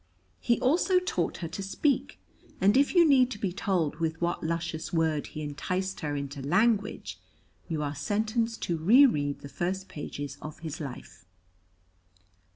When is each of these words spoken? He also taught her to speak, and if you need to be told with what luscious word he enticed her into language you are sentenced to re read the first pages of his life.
He 0.39 0.59
also 0.61 0.97
taught 0.99 1.37
her 1.45 1.47
to 1.49 1.61
speak, 1.61 2.17
and 2.59 2.75
if 2.75 2.95
you 2.95 3.07
need 3.07 3.29
to 3.29 3.37
be 3.37 3.53
told 3.53 3.97
with 3.97 4.19
what 4.19 4.43
luscious 4.43 4.91
word 4.91 5.27
he 5.27 5.43
enticed 5.43 5.99
her 5.99 6.15
into 6.15 6.41
language 6.41 7.19
you 7.67 7.83
are 7.83 7.93
sentenced 7.93 8.63
to 8.63 8.77
re 8.77 9.05
read 9.05 9.41
the 9.41 9.47
first 9.47 9.89
pages 9.89 10.39
of 10.41 10.57
his 10.61 10.79
life. 10.81 11.25